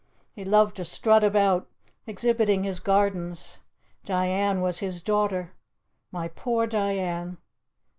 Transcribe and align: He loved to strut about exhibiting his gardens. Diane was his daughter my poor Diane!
He 0.33 0.43
loved 0.43 0.77
to 0.77 0.83
strut 0.85 1.23
about 1.23 1.67
exhibiting 2.07 2.63
his 2.63 2.79
gardens. 2.79 3.59
Diane 4.03 4.59
was 4.61 4.79
his 4.79 4.99
daughter 4.99 5.53
my 6.11 6.27
poor 6.27 6.65
Diane! 6.65 7.37